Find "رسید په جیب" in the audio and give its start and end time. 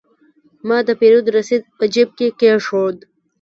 1.37-2.09